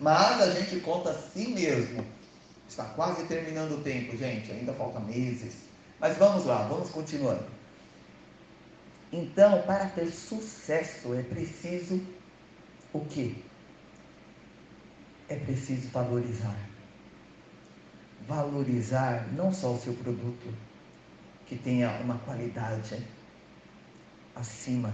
Mas 0.00 0.40
a 0.40 0.50
gente 0.50 0.80
conta 0.80 1.10
assim 1.10 1.54
mesmo. 1.54 2.04
Está 2.68 2.84
quase 2.84 3.24
terminando 3.24 3.78
o 3.78 3.82
tempo, 3.82 4.16
gente. 4.16 4.50
Ainda 4.50 4.72
falta 4.74 4.98
meses. 5.00 5.54
Mas 6.00 6.16
vamos 6.16 6.44
lá, 6.44 6.66
vamos 6.66 6.90
continuando. 6.90 7.44
Então, 9.12 9.62
para 9.62 9.86
ter 9.86 10.10
sucesso 10.10 11.14
é 11.14 11.22
preciso 11.22 12.02
o 12.92 13.00
quê? 13.04 13.34
É 15.28 15.36
preciso 15.36 15.88
valorizar. 15.90 16.56
Valorizar 18.26 19.28
não 19.32 19.52
só 19.52 19.72
o 19.72 19.78
seu 19.78 19.94
produto, 19.94 20.52
que 21.46 21.56
tenha 21.56 21.90
uma 22.00 22.18
qualidade 22.18 23.06
acima 24.34 24.92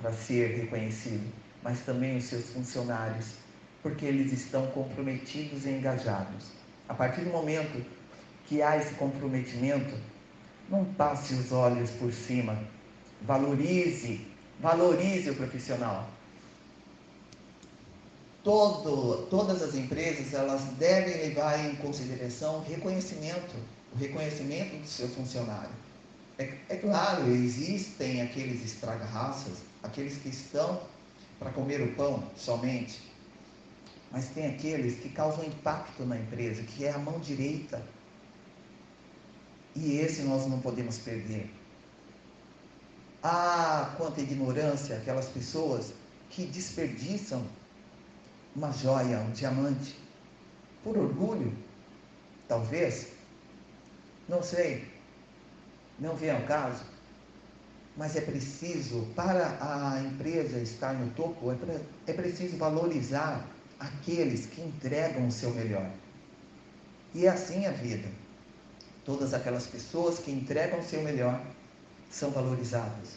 para 0.00 0.12
ser 0.12 0.58
reconhecido, 0.58 1.32
mas 1.62 1.80
também 1.80 2.18
os 2.18 2.24
seus 2.24 2.50
funcionários, 2.50 3.34
porque 3.82 4.04
eles 4.04 4.32
estão 4.32 4.66
comprometidos 4.68 5.64
e 5.64 5.70
engajados. 5.70 6.52
A 6.88 6.94
partir 6.94 7.22
do 7.22 7.30
momento 7.30 7.84
que 8.44 8.62
há 8.62 8.76
esse 8.76 8.94
comprometimento, 8.94 9.96
não 10.68 10.84
passe 10.84 11.34
os 11.34 11.52
olhos 11.52 11.90
por 11.90 12.12
cima, 12.12 12.58
valorize, 13.22 14.26
valorize 14.60 15.30
o 15.30 15.34
profissional. 15.34 16.08
Todo, 18.42 19.26
todas 19.28 19.62
as 19.62 19.74
empresas 19.74 20.32
elas 20.32 20.62
devem 20.78 21.16
levar 21.16 21.58
em 21.64 21.74
consideração 21.76 22.58
o 22.58 22.62
reconhecimento, 22.62 23.56
o 23.92 23.98
reconhecimento 23.98 24.76
do 24.76 24.86
seu 24.86 25.08
funcionário. 25.08 25.70
É, 26.38 26.54
é 26.68 26.76
claro, 26.76 27.28
existem 27.28 28.22
aqueles 28.22 28.64
estraga-raças, 28.64 29.58
aqueles 29.82 30.18
que 30.18 30.28
estão 30.28 30.80
para 31.38 31.50
comer 31.50 31.80
o 31.80 31.92
pão 31.94 32.22
somente, 32.36 33.00
mas 34.12 34.28
tem 34.28 34.46
aqueles 34.46 34.98
que 35.00 35.08
causam 35.08 35.44
impacto 35.44 36.04
na 36.04 36.16
empresa, 36.16 36.62
que 36.62 36.84
é 36.84 36.92
a 36.92 36.98
mão 36.98 37.18
direita. 37.18 37.82
E 39.76 39.98
esse 39.98 40.22
nós 40.22 40.46
não 40.46 40.58
podemos 40.58 40.98
perder. 40.98 41.50
Ah, 43.22 43.94
quanta 43.96 44.20
ignorância 44.20 44.96
aquelas 44.96 45.28
pessoas 45.28 45.92
que 46.30 46.46
desperdiçam 46.46 47.44
uma 48.54 48.72
joia, 48.72 49.18
um 49.18 49.30
diamante, 49.32 49.98
por 50.82 50.96
orgulho, 50.96 51.52
talvez, 52.48 53.08
não 54.28 54.42
sei, 54.42 54.86
não 55.98 56.16
vem 56.16 56.30
ao 56.30 56.42
caso, 56.42 56.84
mas 57.96 58.16
é 58.16 58.20
preciso, 58.20 59.06
para 59.14 59.58
a 59.60 60.00
empresa 60.00 60.58
estar 60.58 60.94
no 60.94 61.10
topo, 61.12 61.50
é, 61.50 61.80
é 62.06 62.12
preciso 62.12 62.56
valorizar 62.56 63.46
aqueles 63.78 64.46
que 64.46 64.60
entregam 64.60 65.26
o 65.26 65.32
seu 65.32 65.50
melhor. 65.50 65.90
E 67.14 67.26
é 67.26 67.30
assim 67.30 67.66
a 67.66 67.72
vida. 67.72 68.08
Todas 69.06 69.32
aquelas 69.32 69.68
pessoas 69.68 70.18
que 70.18 70.32
entregam 70.32 70.80
o 70.80 70.84
seu 70.84 71.00
melhor 71.00 71.40
são 72.10 72.30
valorizadas. 72.30 73.16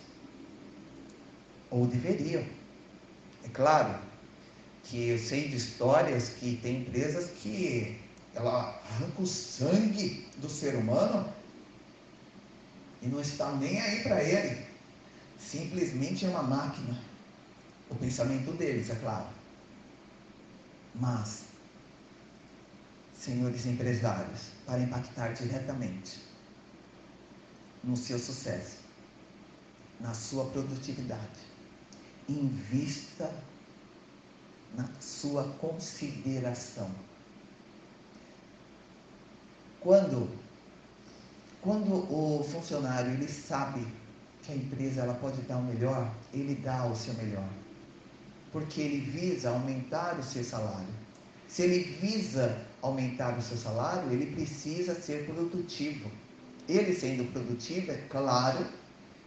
Ou 1.72 1.88
deveriam. 1.88 2.46
É 3.43 3.50
claro 3.51 4.00
que 4.84 5.10
eu 5.10 5.19
sei 5.19 5.50
de 5.50 5.55
histórias 5.55 6.29
que 6.29 6.58
tem 6.62 6.81
empresas 6.81 7.31
que 7.41 8.00
ela 8.36 8.79
arranca 8.88 9.22
o 9.22 9.25
sangue 9.25 10.27
do 10.38 10.48
ser 10.48 10.75
humano 10.75 11.34
e 13.02 13.08
não 13.08 13.19
está 13.19 13.52
nem 13.54 13.82
aí 13.82 14.04
para 14.04 14.23
ele. 14.23 14.65
Simplesmente 15.39 16.25
é 16.25 16.30
uma 16.30 16.43
máquina. 16.43 16.99
O 17.89 17.95
pensamento 17.95 18.52
deles, 18.52 18.89
é 18.91 18.95
claro. 18.95 19.25
Mas, 20.93 21.43
senhores 23.19 23.65
empresários, 23.65 24.51
para 24.65 24.79
impactar 24.79 25.34
diretamente 25.34 26.19
no 27.84 27.95
seu 27.95 28.17
sucesso, 28.17 28.77
na 29.99 30.13
sua 30.13 30.45
produtividade, 30.45 31.39
invista 32.27 33.32
na 34.75 34.88
sua 35.01 35.43
consideração. 35.60 36.89
Quando 39.82 40.29
quando 41.62 41.93
o 42.10 42.41
funcionário 42.45 43.12
ele 43.12 43.27
sabe 43.27 43.86
que 44.43 44.51
a 44.53 44.55
empresa 44.55 45.01
ela 45.01 45.13
pode 45.15 45.41
dar 45.41 45.58
o 45.58 45.63
melhor, 45.63 46.10
ele 46.34 46.55
dá 46.55 46.86
o 46.86 46.95
seu 46.95 47.13
melhor. 47.15 47.49
Porque 48.53 48.79
ele 48.79 49.01
visa 49.01 49.49
aumentar 49.49 50.17
o 50.17 50.23
seu 50.23 50.41
salário. 50.41 50.88
Se 51.49 51.63
ele 51.63 51.79
visa 51.99 52.63
aumentar 52.81 53.38
o 53.38 53.41
seu 53.41 53.57
salário, 53.57 54.12
ele 54.12 54.27
precisa 54.27 54.93
ser 54.93 55.25
produtivo. 55.25 56.09
Ele 56.67 56.93
sendo 56.93 57.29
produtivo, 57.33 57.91
é 57.91 57.97
claro 58.07 58.65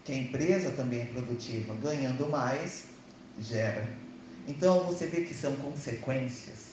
que 0.04 0.12
a 0.12 0.16
empresa 0.16 0.70
também 0.70 1.00
é 1.00 1.04
produtiva. 1.06 1.74
Ganhando 1.74 2.30
mais, 2.30 2.84
gera. 3.40 3.88
Então 4.46 4.84
você 4.84 5.08
vê 5.08 5.22
que 5.22 5.34
são 5.34 5.56
consequências. 5.56 6.68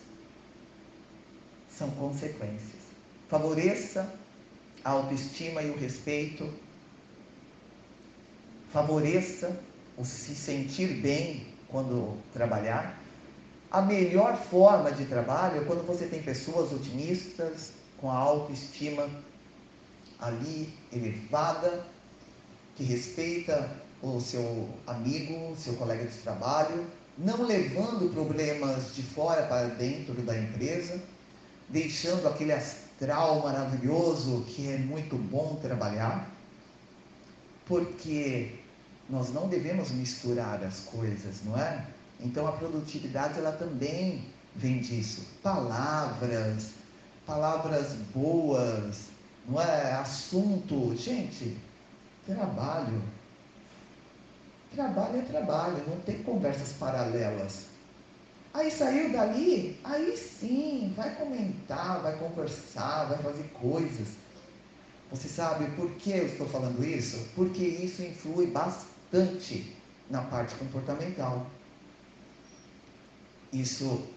São 1.67 1.89
consequências. 1.91 2.83
Favoreça 3.27 4.13
a 4.83 4.91
autoestima 4.91 5.63
e 5.63 5.71
o 5.71 5.77
respeito, 5.77 6.53
favoreça 8.71 9.59
o 9.97 10.05
se 10.05 10.35
sentir 10.35 11.01
bem 11.01 11.47
quando 11.67 12.17
trabalhar. 12.33 12.98
A 13.71 13.83
melhor 13.83 14.35
forma 14.35 14.91
de 14.91 15.05
trabalho 15.05 15.61
é 15.61 15.65
quando 15.65 15.85
você 15.85 16.07
tem 16.07 16.23
pessoas 16.23 16.71
otimistas, 16.73 17.71
com 18.01 18.09
a 18.09 18.15
autoestima 18.15 19.07
ali 20.19 20.73
elevada, 20.91 21.85
que 22.75 22.83
respeita 22.83 23.69
o 24.01 24.19
seu 24.19 24.69
amigo, 24.87 25.55
seu 25.55 25.75
colega 25.75 26.05
de 26.05 26.17
trabalho, 26.17 26.87
não 27.15 27.43
levando 27.43 28.11
problemas 28.11 28.95
de 28.95 29.03
fora 29.03 29.43
para 29.43 29.67
dentro 29.67 30.15
da 30.15 30.35
empresa, 30.35 30.99
deixando 31.67 32.27
aquele 32.27 32.53
astral 32.53 33.41
maravilhoso 33.41 34.45
que 34.47 34.67
é 34.67 34.77
muito 34.77 35.15
bom 35.15 35.59
trabalhar, 35.61 36.27
porque 37.67 38.55
nós 39.07 39.31
não 39.31 39.47
devemos 39.47 39.91
misturar 39.91 40.63
as 40.63 40.79
coisas, 40.79 41.43
não 41.43 41.55
é? 41.55 41.85
Então 42.19 42.47
a 42.47 42.51
produtividade 42.51 43.39
ela 43.39 43.51
também 43.53 44.25
vem 44.55 44.79
disso. 44.79 45.25
Palavras, 45.41 46.71
palavras 47.25 47.93
boas, 48.13 49.09
não 49.47 49.61
é? 49.61 49.93
Assunto, 49.93 50.95
gente, 50.95 51.57
trabalho. 52.25 53.01
Trabalho 54.73 55.19
é 55.19 55.21
trabalho, 55.23 55.83
não 55.87 55.99
tem 56.01 56.21
conversas 56.23 56.73
paralelas. 56.73 57.65
Aí 58.53 58.69
saiu 58.71 59.11
dali, 59.11 59.79
aí 59.83 60.17
sim, 60.17 60.93
vai 60.95 61.15
comentar, 61.15 62.01
vai 62.01 62.17
conversar, 62.17 63.05
vai 63.05 63.17
fazer 63.19 63.43
coisas. 63.53 64.07
Você 65.11 65.27
sabe 65.27 65.65
por 65.75 65.89
que 65.95 66.11
eu 66.11 66.25
estou 66.27 66.47
falando 66.47 66.83
isso? 66.83 67.17
Porque 67.35 67.63
isso 67.63 68.01
influi 68.03 68.47
bastante 68.47 69.75
na 70.09 70.21
parte 70.23 70.55
comportamental. 70.55 71.47
Isso 73.51 74.07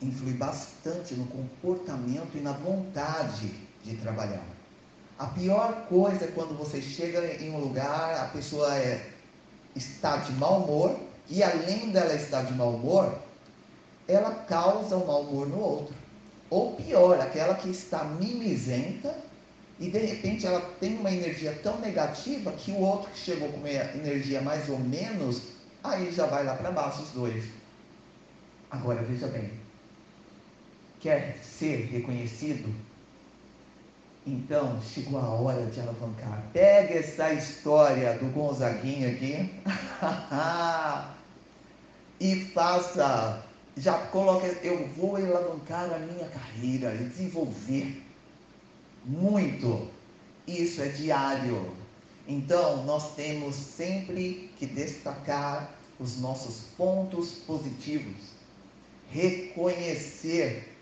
influi 0.00 0.32
bastante 0.32 1.14
no 1.14 1.26
comportamento 1.26 2.36
e 2.36 2.40
na 2.40 2.52
vontade 2.52 3.54
de 3.84 3.96
trabalhar. 3.96 4.44
A 5.18 5.26
pior 5.26 5.86
coisa 5.88 6.24
é 6.24 6.28
quando 6.28 6.56
você 6.56 6.82
chega 6.82 7.24
em 7.42 7.50
um 7.50 7.60
lugar, 7.60 8.18
a 8.18 8.26
pessoa 8.26 8.74
é, 8.76 9.10
está 9.76 10.16
de 10.16 10.32
mau 10.32 10.64
humor, 10.64 10.98
e 11.28 11.42
além 11.42 11.90
dela 11.90 12.14
estar 12.14 12.42
de 12.42 12.52
mau 12.54 12.74
humor, 12.74 13.18
ela 14.08 14.34
causa 14.34 14.96
o 14.96 15.06
mau 15.06 15.22
humor 15.22 15.48
no 15.48 15.60
outro. 15.60 15.94
Ou 16.50 16.74
pior, 16.74 17.20
aquela 17.20 17.54
que 17.54 17.70
está 17.70 18.04
mimizenta 18.04 19.16
e 19.78 19.88
de 19.90 19.98
repente 19.98 20.46
ela 20.46 20.60
tem 20.80 20.98
uma 20.98 21.10
energia 21.10 21.58
tão 21.62 21.78
negativa 21.80 22.52
que 22.52 22.72
o 22.72 22.80
outro 22.80 23.10
que 23.10 23.18
chegou 23.18 23.48
com 23.48 23.58
uma 23.58 23.68
energia 23.68 24.40
mais 24.40 24.68
ou 24.68 24.78
menos, 24.78 25.42
aí 25.82 26.12
já 26.12 26.26
vai 26.26 26.44
lá 26.44 26.54
para 26.54 26.70
baixo 26.70 27.02
os 27.02 27.10
dois. 27.10 27.44
Agora 28.72 29.02
veja 29.02 29.26
bem, 29.26 29.52
quer 30.98 31.38
ser 31.42 31.90
reconhecido? 31.92 32.74
Então 34.26 34.80
chegou 34.80 35.20
a 35.20 35.28
hora 35.28 35.66
de 35.66 35.78
alavancar. 35.78 36.42
Pega 36.54 36.94
essa 36.94 37.34
história 37.34 38.16
do 38.18 38.32
Gonzaguinha 38.32 39.10
aqui. 39.10 39.60
e 42.18 42.46
faça, 42.46 43.44
já 43.76 43.98
coloque, 44.06 44.46
eu 44.62 44.88
vou 44.96 45.16
alavancar 45.16 45.92
a 45.92 45.98
minha 45.98 46.28
carreira 46.28 46.94
e 46.94 47.04
desenvolver 47.04 48.02
muito. 49.04 49.90
Isso 50.46 50.80
é 50.80 50.88
diário. 50.88 51.76
Então, 52.26 52.84
nós 52.84 53.14
temos 53.16 53.54
sempre 53.54 54.50
que 54.58 54.64
destacar 54.64 55.74
os 55.98 56.18
nossos 56.20 56.62
pontos 56.76 57.32
positivos, 57.46 58.32
reconhecer, 59.12 60.74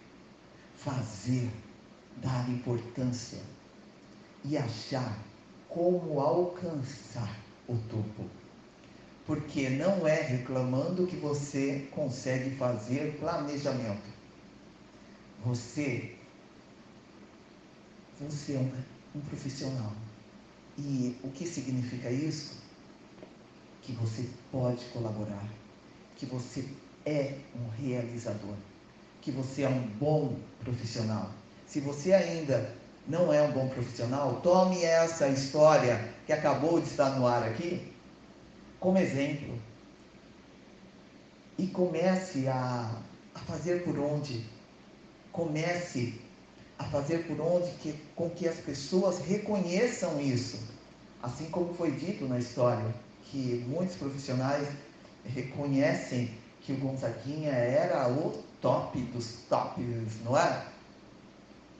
fazer, 0.76 1.50
dar 2.18 2.48
importância 2.48 3.40
e 4.44 4.56
achar 4.56 5.18
como 5.68 6.20
alcançar 6.20 7.36
o 7.68 7.76
topo. 7.90 8.24
Porque 9.26 9.68
não 9.68 10.06
é 10.06 10.22
reclamando 10.22 11.06
que 11.06 11.16
você 11.16 11.88
consegue 11.92 12.56
fazer 12.56 13.16
planejamento. 13.18 14.10
Você, 15.44 16.16
você 18.20 18.54
é 18.54 18.58
um, 18.58 19.20
profissional. 19.20 19.92
E 20.78 21.16
o 21.22 21.30
que 21.30 21.46
significa 21.46 22.10
isso? 22.10 22.60
Que 23.82 23.92
você 23.92 24.28
pode 24.50 24.84
colaborar, 24.86 25.48
que 26.16 26.26
você 26.26 26.64
é 27.06 27.34
um 27.54 27.68
realizador, 27.82 28.54
que 29.20 29.30
você 29.30 29.62
é 29.62 29.68
um 29.68 29.80
bom 29.80 30.36
profissional. 30.60 31.30
Se 31.66 31.80
você 31.80 32.12
ainda 32.12 32.74
não 33.06 33.32
é 33.32 33.42
um 33.42 33.52
bom 33.52 33.68
profissional, 33.68 34.40
tome 34.42 34.84
essa 34.84 35.28
história 35.28 36.08
que 36.26 36.32
acabou 36.32 36.80
de 36.80 36.88
estar 36.88 37.10
no 37.10 37.26
ar 37.26 37.42
aqui 37.42 37.92
como 38.78 38.98
exemplo 38.98 39.58
e 41.58 41.66
comece 41.66 42.48
a, 42.48 42.98
a 43.34 43.38
fazer 43.40 43.84
por 43.84 43.98
onde, 43.98 44.46
comece 45.32 46.18
a 46.78 46.84
fazer 46.84 47.26
por 47.26 47.38
onde 47.40 47.70
que, 47.72 47.92
com 48.16 48.30
que 48.30 48.48
as 48.48 48.56
pessoas 48.56 49.18
reconheçam 49.18 50.18
isso, 50.20 50.58
assim 51.22 51.44
como 51.50 51.74
foi 51.74 51.90
dito 51.92 52.26
na 52.26 52.38
história, 52.38 52.94
que 53.24 53.64
muitos 53.68 53.96
profissionais 53.96 54.66
reconhecem 55.26 56.30
que 56.62 56.72
o 56.72 56.76
Gonzaguinha 56.76 57.52
era 57.52 58.08
o 58.08 58.42
top 58.60 59.00
dos 59.00 59.38
tops, 59.48 59.84
não 60.24 60.36
é? 60.36 60.64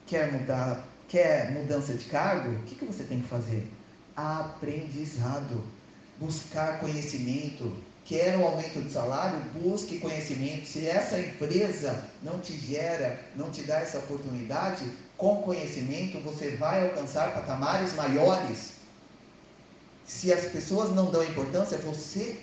Quer 0.07 0.31
mudar 0.31 0.83
Quer 1.11 1.51
mudança 1.51 1.93
de 1.93 2.05
cargo? 2.05 2.51
O 2.51 2.63
que, 2.63 2.73
que 2.73 2.85
você 2.85 3.03
tem 3.03 3.19
que 3.19 3.27
fazer? 3.27 3.69
Aprendizado. 4.15 5.61
Buscar 6.17 6.79
conhecimento. 6.79 7.75
Quer 8.05 8.37
um 8.37 8.45
aumento 8.45 8.81
de 8.81 8.89
salário? 8.93 9.37
Busque 9.61 9.99
conhecimento. 9.99 10.65
Se 10.65 10.87
essa 10.87 11.19
empresa 11.19 12.05
não 12.23 12.39
te 12.39 12.57
gera, 12.57 13.19
não 13.35 13.51
te 13.51 13.61
dá 13.63 13.81
essa 13.81 13.97
oportunidade, 13.97 14.89
com 15.17 15.41
conhecimento 15.41 16.17
você 16.21 16.55
vai 16.55 16.81
alcançar 16.81 17.33
patamares 17.33 17.93
maiores. 17.93 18.75
Se 20.05 20.31
as 20.31 20.45
pessoas 20.45 20.95
não 20.95 21.11
dão 21.11 21.25
importância, 21.25 21.77
você 21.77 22.39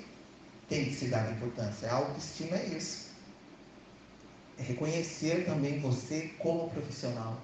tem 0.68 0.84
que 0.84 0.94
se 0.94 1.06
dar 1.06 1.30
importância. 1.32 1.90
A 1.90 1.94
autoestima 1.94 2.56
é 2.56 2.66
isso. 2.66 3.08
É 4.58 4.62
reconhecer 4.62 5.44
também 5.44 5.80
você 5.80 6.30
como 6.38 6.68
profissional 6.70 7.40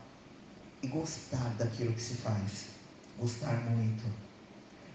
e 0.82 0.86
gostar 0.86 1.54
daquilo 1.58 1.92
que 1.92 2.02
se 2.02 2.14
faz. 2.14 2.66
Gostar 3.18 3.54
muito. 3.70 4.04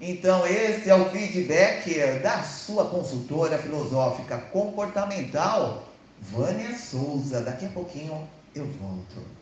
Então, 0.01 0.45
esse 0.45 0.89
é 0.89 0.95
o 0.95 1.09
feedback 1.09 2.19
da 2.21 2.43
sua 2.43 2.89
consultora 2.89 3.57
filosófica 3.57 4.37
comportamental, 4.37 5.89
Vânia 6.21 6.77
Souza. 6.77 7.41
Daqui 7.41 7.65
a 7.65 7.69
pouquinho 7.69 8.27
eu 8.55 8.65
volto. 8.73 9.39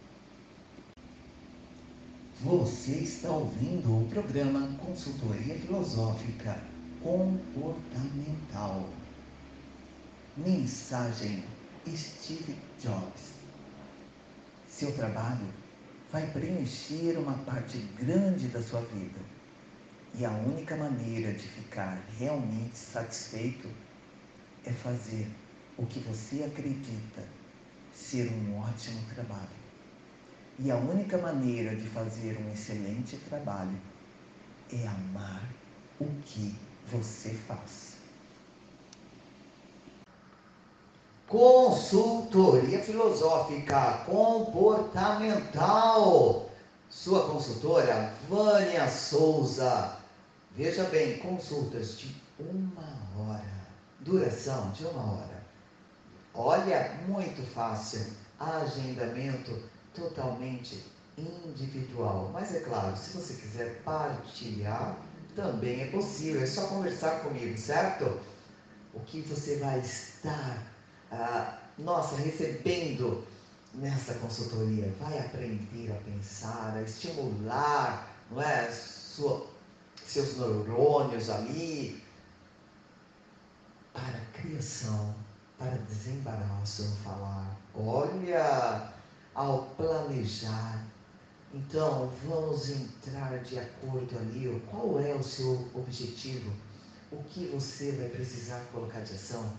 Você 2.41 2.91
está 2.91 3.29
ouvindo 3.29 4.03
o 4.03 4.07
programa 4.09 4.69
Consultoria 4.85 5.55
Filosófica 5.55 6.59
Comportamental. 7.07 8.89
Mensagem 10.35 11.41
Steve 11.87 12.57
Jobs. 12.81 13.31
Seu 14.67 14.93
trabalho 14.93 15.47
vai 16.11 16.29
preencher 16.31 17.17
uma 17.17 17.37
parte 17.45 17.77
grande 17.97 18.49
da 18.49 18.61
sua 18.61 18.81
vida. 18.81 19.21
E 20.15 20.25
a 20.25 20.31
única 20.31 20.75
maneira 20.75 21.31
de 21.31 21.47
ficar 21.47 21.97
realmente 22.19 22.77
satisfeito 22.77 23.69
é 24.65 24.73
fazer 24.73 25.31
o 25.77 25.85
que 25.85 26.01
você 26.01 26.43
acredita 26.43 27.23
ser 27.93 28.29
um 28.29 28.59
ótimo 28.59 28.99
trabalho. 29.15 29.57
E 30.59 30.69
a 30.69 30.75
única 30.75 31.17
maneira 31.17 31.73
de 31.73 31.87
fazer 31.87 32.37
um 32.37 32.51
excelente 32.51 33.15
trabalho 33.29 33.79
é 34.73 34.85
amar 34.85 35.47
o 36.01 36.05
que 36.25 36.66
você 36.91 37.33
faz. 37.47 37.87
Consultoria 41.27 42.81
filosófica 42.81 44.03
comportamental. 44.05 46.49
Sua 46.89 47.29
consultora, 47.29 48.13
Vânia 48.29 48.89
Souza. 48.89 49.97
Veja 50.55 50.85
bem, 50.85 51.19
consultas 51.19 51.99
de 51.99 52.15
uma 52.39 52.87
hora. 53.17 53.43
Duração 53.99 54.71
de 54.71 54.85
uma 54.85 55.15
hora. 55.15 55.43
Olha, 56.33 56.97
muito 57.07 57.45
fácil. 57.53 58.05
Agendamento 58.39 59.61
totalmente 59.93 60.81
individual. 61.17 62.29
Mas 62.31 62.55
é 62.55 62.61
claro, 62.61 62.95
se 62.95 63.17
você 63.17 63.33
quiser 63.33 63.81
partilhar, 63.83 64.95
também 65.37 65.83
é 65.83 65.85
possível. 65.87 66.41
É 66.41 66.45
só 66.45 66.67
conversar 66.67 67.21
comigo, 67.21 67.57
certo? 67.57 68.19
O 68.93 68.99
que 69.01 69.21
você 69.21 69.55
vai 69.57 69.79
estar 69.79 70.67
ah, 71.11 71.57
nossa, 71.77 72.15
recebendo 72.17 73.25
nessa 73.73 74.15
consultoria, 74.15 74.91
vai 74.99 75.19
aprender 75.19 75.91
a 75.91 76.09
pensar, 76.09 76.73
a 76.75 76.81
estimular, 76.81 78.09
não 78.31 78.41
é, 78.41 78.69
Sua, 78.71 79.47
seus 80.03 80.37
neurônios 80.37 81.29
ali 81.29 82.03
para 83.93 84.17
a 84.17 84.41
criação, 84.41 85.15
para 85.57 85.77
desembaraço 85.77 86.83
no 86.83 86.95
falar. 86.97 87.55
Olha, 87.75 88.91
ao 89.35 89.63
planejar. 89.77 90.83
Então, 91.53 92.11
vamos 92.25 92.69
entrar 92.69 93.39
de 93.39 93.57
acordo 93.57 94.17
ali. 94.17 94.61
Qual 94.69 94.99
é 94.99 95.13
o 95.13 95.23
seu 95.23 95.67
objetivo? 95.73 96.51
O 97.11 97.23
que 97.23 97.45
você 97.47 97.91
vai 97.93 98.09
precisar 98.09 98.59
colocar 98.71 98.99
de 99.01 99.13
ação? 99.13 99.51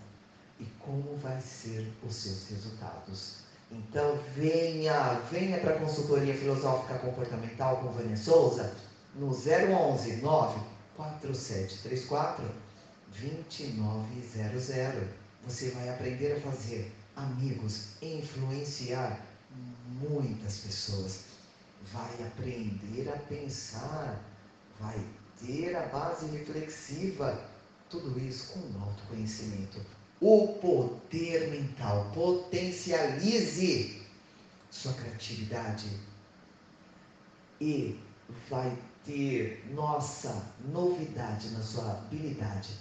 e 0.60 0.64
como 0.80 1.16
vai 1.18 1.40
ser 1.40 1.88
os 2.06 2.14
seus 2.14 2.46
resultados. 2.48 3.38
Então 3.70 4.18
venha, 4.34 5.20
venha 5.30 5.60
para 5.60 5.76
a 5.76 5.78
consultoria 5.78 6.34
filosófica 6.34 6.98
comportamental 6.98 7.76
com 7.78 7.92
Vânia 7.92 8.16
Souza 8.16 8.74
no 9.14 9.28
011 9.28 10.16
94734 10.16 12.44
2900. 13.20 14.68
Você 15.46 15.70
vai 15.70 15.88
aprender 15.90 16.32
a 16.32 16.40
fazer 16.40 16.92
amigos, 17.16 17.90
influenciar 18.02 19.20
muitas 20.00 20.58
pessoas. 20.58 21.27
Vai 21.92 22.26
aprender 22.26 23.08
a 23.08 23.18
pensar, 23.18 24.22
vai 24.78 24.98
ter 25.40 25.74
a 25.76 25.86
base 25.86 26.26
reflexiva, 26.26 27.42
tudo 27.88 28.18
isso 28.20 28.52
com 28.52 28.82
autoconhecimento. 28.82 29.80
O 30.20 30.48
poder 30.60 31.48
mental. 31.50 32.10
Potencialize 32.12 34.02
sua 34.70 34.92
criatividade. 34.94 35.88
E 37.60 37.98
vai 38.50 38.76
ter 39.04 39.64
nossa 39.70 40.44
novidade 40.66 41.48
na 41.50 41.62
sua 41.62 41.90
habilidade. 41.92 42.76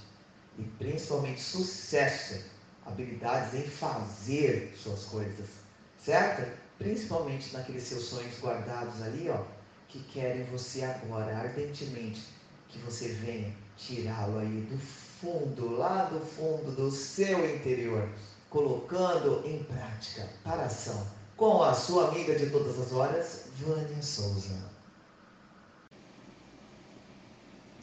E 0.58 0.64
principalmente 0.64 1.40
sucesso, 1.40 2.44
habilidades 2.86 3.54
em 3.54 3.68
fazer 3.68 4.76
suas 4.76 5.06
coisas, 5.06 5.48
certo? 6.04 6.67
Principalmente 6.78 7.54
naqueles 7.54 7.84
seus 7.84 8.04
sonhos 8.06 8.40
guardados 8.40 9.02
ali, 9.02 9.30
ó, 9.30 9.44
que 9.88 10.00
querem 10.04 10.44
você 10.46 10.84
agora 10.84 11.36
ardentemente 11.36 12.22
que 12.70 12.78
você 12.80 13.08
venha 13.10 13.52
tirá-lo 13.78 14.40
aí 14.40 14.68
do 14.70 14.78
fundo, 14.78 15.72
lá 15.78 16.06
do 16.06 16.20
fundo 16.20 16.72
do 16.76 16.92
seu 16.92 17.56
interior, 17.56 18.08
colocando 18.50 19.42
em 19.46 19.64
prática 19.64 20.30
para 20.44 20.66
ação, 20.66 21.08
com 21.36 21.64
a 21.64 21.74
sua 21.74 22.10
amiga 22.10 22.36
de 22.36 22.50
todas 22.50 22.80
as 22.80 22.92
horas, 22.92 23.46
Vânia 23.58 24.02
Souza. 24.02 24.78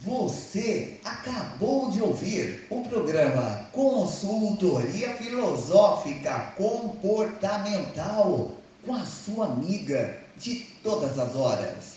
Você 0.00 1.00
acabou 1.02 1.90
de 1.90 2.02
ouvir 2.02 2.66
o 2.68 2.86
programa 2.86 3.66
consultoria 3.72 5.14
filosófica 5.16 6.52
comportamental 6.56 8.52
com 8.84 8.94
a 8.94 9.04
sua 9.04 9.46
amiga 9.46 10.18
de 10.36 10.66
todas 10.82 11.18
as 11.18 11.34
horas. 11.34 11.94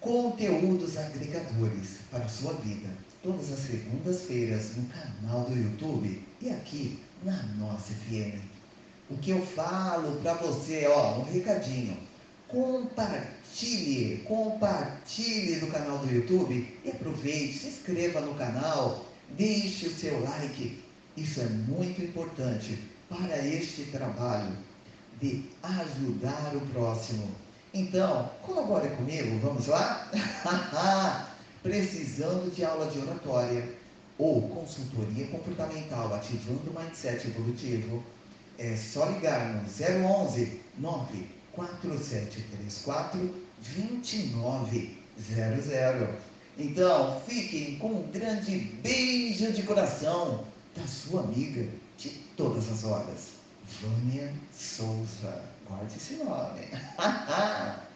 Conteúdos 0.00 0.96
agregadores 0.96 1.98
para 2.10 2.24
a 2.24 2.28
sua 2.28 2.52
vida, 2.54 2.88
todas 3.22 3.52
as 3.52 3.60
segundas-feiras 3.60 4.76
no 4.76 4.86
canal 4.88 5.44
do 5.44 5.56
YouTube 5.56 6.22
e 6.40 6.50
aqui 6.50 7.00
na 7.22 7.42
nossa 7.58 7.92
FM. 7.94 8.40
O 9.08 9.16
que 9.16 9.30
eu 9.30 9.44
falo 9.46 10.20
para 10.20 10.34
você, 10.34 10.86
ó, 10.86 11.18
um 11.18 11.24
recadinho. 11.24 11.96
Compartilhe, 12.48 14.18
compartilhe 14.26 15.60
do 15.60 15.68
canal 15.68 15.98
do 15.98 16.12
YouTube 16.12 16.78
e 16.84 16.90
aproveite, 16.90 17.58
se 17.58 17.68
inscreva 17.68 18.20
no 18.20 18.34
canal, 18.34 19.06
deixe 19.30 19.86
o 19.86 19.94
seu 19.94 20.20
like. 20.20 20.82
Isso 21.16 21.40
é 21.40 21.46
muito 21.46 22.02
importante 22.02 22.78
para 23.08 23.38
este 23.46 23.84
trabalho 23.84 24.52
de 25.22 25.48
ajudar 25.62 26.52
o 26.56 26.60
próximo. 26.72 27.30
Então, 27.72 28.28
colabore 28.42 28.88
comigo, 28.90 29.38
vamos 29.38 29.68
lá? 29.68 30.10
Precisando 31.62 32.52
de 32.52 32.64
aula 32.64 32.90
de 32.90 32.98
oratória 32.98 33.72
ou 34.18 34.42
consultoria 34.48 35.28
comportamental 35.28 36.12
ativando 36.12 36.70
o 36.70 36.78
mindset 36.78 37.28
evolutivo, 37.28 38.04
é 38.58 38.76
só 38.76 39.06
ligar 39.06 39.54
no 39.54 39.62
011 39.62 40.60
94734 40.78 43.34
2900. 43.76 46.08
Então, 46.58 47.22
fiquem 47.26 47.78
com 47.78 47.88
um 47.88 48.10
grande 48.10 48.58
beijo 48.82 49.50
de 49.52 49.62
coração 49.62 50.44
da 50.76 50.86
sua 50.86 51.22
amiga 51.22 51.66
de 51.96 52.10
todas 52.36 52.70
as 52.70 52.84
horas, 52.84 53.28
Vânia 53.80 54.32
Souza. 54.52 55.42
Guarde 55.66 55.96
esse 55.96 56.16
nome. 56.16 56.68